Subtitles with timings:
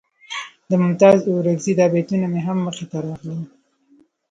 [0.69, 3.41] د ممتاز اورکزي دا بیتونه مې هم مخې ته راغلل.